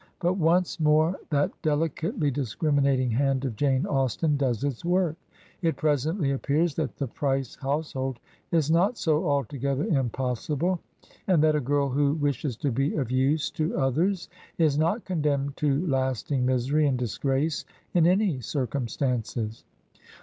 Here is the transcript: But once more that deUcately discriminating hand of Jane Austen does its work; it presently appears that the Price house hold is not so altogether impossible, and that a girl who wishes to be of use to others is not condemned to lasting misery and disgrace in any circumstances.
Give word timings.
But 0.19 0.33
once 0.39 0.79
more 0.79 1.15
that 1.29 1.51
deUcately 1.61 2.33
discriminating 2.33 3.11
hand 3.11 3.45
of 3.45 3.55
Jane 3.55 3.85
Austen 3.85 4.35
does 4.35 4.63
its 4.63 4.83
work; 4.83 5.15
it 5.61 5.75
presently 5.77 6.31
appears 6.31 6.73
that 6.73 6.95
the 6.97 7.07
Price 7.07 7.53
house 7.57 7.93
hold 7.93 8.17
is 8.51 8.71
not 8.71 8.97
so 8.97 9.29
altogether 9.29 9.83
impossible, 9.85 10.79
and 11.27 11.43
that 11.43 11.55
a 11.55 11.59
girl 11.59 11.87
who 11.87 12.13
wishes 12.15 12.57
to 12.57 12.71
be 12.71 12.95
of 12.95 13.11
use 13.11 13.51
to 13.51 13.77
others 13.77 14.27
is 14.57 14.75
not 14.75 15.05
condemned 15.05 15.55
to 15.57 15.85
lasting 15.85 16.47
misery 16.47 16.87
and 16.87 16.97
disgrace 16.97 17.63
in 17.93 18.07
any 18.07 18.39
circumstances. 18.41 19.65